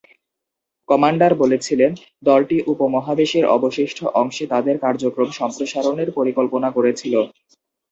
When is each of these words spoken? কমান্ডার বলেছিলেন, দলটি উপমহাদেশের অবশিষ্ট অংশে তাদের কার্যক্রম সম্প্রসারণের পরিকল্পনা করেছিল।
কমান্ডার 0.89 1.31
বলেছিলেন, 1.35 1.91
দলটি 2.23 2.57
উপমহাদেশের 2.73 3.45
অবশিষ্ট 3.55 3.99
অংশে 4.21 4.45
তাদের 4.53 4.75
কার্যক্রম 4.85 5.29
সম্প্রসারণের 5.39 6.09
পরিকল্পনা 6.17 6.69
করেছিল। 6.77 7.13